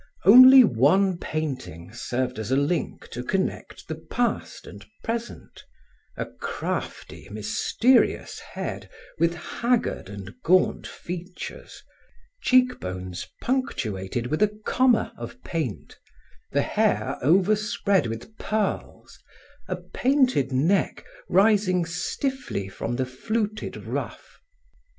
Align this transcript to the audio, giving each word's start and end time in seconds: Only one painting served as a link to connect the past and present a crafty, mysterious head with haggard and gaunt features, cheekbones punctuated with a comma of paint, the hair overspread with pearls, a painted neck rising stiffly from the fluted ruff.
Only 0.25 0.63
one 0.63 1.19
painting 1.19 1.93
served 1.93 2.39
as 2.39 2.49
a 2.49 2.55
link 2.55 3.07
to 3.09 3.23
connect 3.23 3.87
the 3.87 3.93
past 4.09 4.65
and 4.65 4.83
present 5.03 5.63
a 6.17 6.25
crafty, 6.25 7.29
mysterious 7.29 8.39
head 8.39 8.89
with 9.19 9.35
haggard 9.35 10.09
and 10.09 10.33
gaunt 10.41 10.87
features, 10.87 11.83
cheekbones 12.41 13.27
punctuated 13.43 14.25
with 14.25 14.41
a 14.41 14.57
comma 14.65 15.13
of 15.19 15.39
paint, 15.43 15.99
the 16.51 16.63
hair 16.63 17.19
overspread 17.21 18.07
with 18.07 18.35
pearls, 18.39 19.19
a 19.67 19.75
painted 19.75 20.51
neck 20.51 21.05
rising 21.29 21.85
stiffly 21.85 22.67
from 22.67 22.95
the 22.95 23.05
fluted 23.05 23.77
ruff. 23.77 24.39